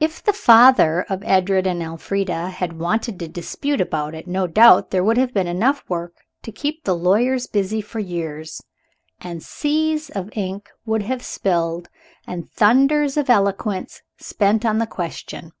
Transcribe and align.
If 0.00 0.22
the 0.24 0.32
father 0.32 1.04
of 1.10 1.22
Edred 1.24 1.66
and 1.66 1.82
Elfrida 1.82 2.48
had 2.48 2.78
wanted 2.80 3.18
to 3.18 3.28
dispute 3.28 3.82
about 3.82 4.14
it 4.14 4.26
no 4.26 4.46
doubt 4.46 4.90
there 4.92 5.04
would 5.04 5.18
have 5.18 5.34
been 5.34 5.46
enough 5.46 5.84
work 5.90 6.14
to 6.44 6.50
keep 6.50 6.84
the 6.84 6.96
lawyers 6.96 7.46
busy 7.46 7.82
for 7.82 8.00
years, 8.00 8.62
and 9.20 9.42
seas 9.42 10.08
of 10.08 10.30
ink 10.34 10.70
would 10.86 11.02
have 11.02 11.18
been 11.18 11.24
spilled 11.24 11.90
and 12.26 12.50
thunders 12.50 13.18
of 13.18 13.28
eloquence 13.28 14.00
spent 14.16 14.64
on 14.64 14.78
the 14.78 14.86
question. 14.86 15.52